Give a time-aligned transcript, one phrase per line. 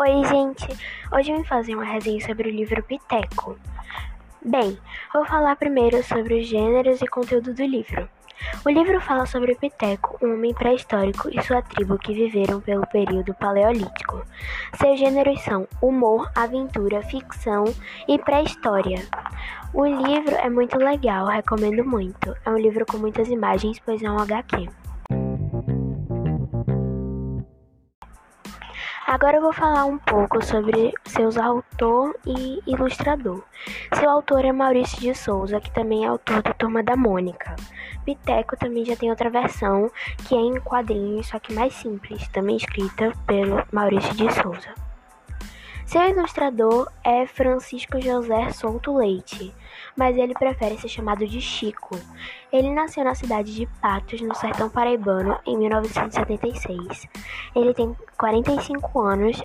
[0.00, 0.64] Oi, gente!
[1.12, 3.58] Hoje eu vim fazer uma resenha sobre o livro Piteco.
[4.44, 4.78] Bem,
[5.12, 8.08] vou falar primeiro sobre os gêneros e conteúdo do livro.
[8.64, 13.34] O livro fala sobre Piteco, um homem pré-histórico e sua tribo que viveram pelo período
[13.34, 14.22] paleolítico.
[14.74, 17.64] Seus gêneros são humor, aventura, ficção
[18.06, 19.04] e pré-história.
[19.74, 22.36] O livro é muito legal, recomendo muito.
[22.46, 24.68] É um livro com muitas imagens, pois é um HQ.
[29.08, 33.42] Agora eu vou falar um pouco sobre seus autor e ilustrador.
[33.94, 37.56] Seu autor é Maurício de Souza, que também é autor da Turma da Mônica.
[38.04, 39.90] Piteco também já tem outra versão,
[40.26, 44.87] que é em quadrinhos, só que mais simples, também escrita pelo Maurício de Souza.
[45.88, 49.54] Seu ilustrador é Francisco José Souto Leite,
[49.96, 51.98] mas ele prefere ser chamado de Chico.
[52.52, 57.08] Ele nasceu na cidade de Patos, no sertão paraibano, em 1976.
[57.56, 59.42] Ele tem 45 anos,